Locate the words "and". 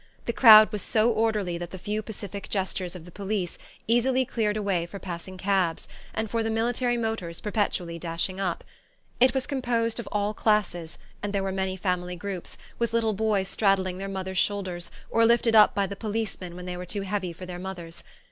6.15-6.27, 11.21-11.33